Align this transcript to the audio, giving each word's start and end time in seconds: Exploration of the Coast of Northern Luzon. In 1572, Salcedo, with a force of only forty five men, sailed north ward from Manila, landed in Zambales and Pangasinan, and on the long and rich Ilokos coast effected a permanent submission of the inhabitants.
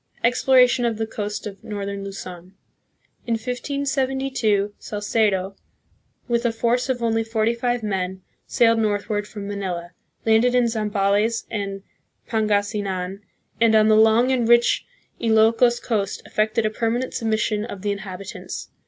Exploration 0.23 0.83
of 0.83 0.97
the 0.97 1.05
Coast 1.05 1.45
of 1.45 1.63
Northern 1.63 2.03
Luzon. 2.03 2.55
In 3.27 3.33
1572, 3.35 4.73
Salcedo, 4.79 5.55
with 6.27 6.43
a 6.43 6.51
force 6.51 6.89
of 6.89 7.03
only 7.03 7.23
forty 7.23 7.53
five 7.53 7.83
men, 7.83 8.23
sailed 8.47 8.79
north 8.79 9.09
ward 9.09 9.27
from 9.27 9.47
Manila, 9.47 9.91
landed 10.25 10.55
in 10.55 10.67
Zambales 10.67 11.45
and 11.51 11.83
Pangasinan, 12.27 13.19
and 13.59 13.75
on 13.75 13.89
the 13.89 13.95
long 13.95 14.31
and 14.31 14.49
rich 14.49 14.87
Ilokos 15.21 15.79
coast 15.79 16.23
effected 16.25 16.65
a 16.65 16.71
permanent 16.71 17.13
submission 17.13 17.63
of 17.63 17.83
the 17.83 17.91
inhabitants. 17.91 18.71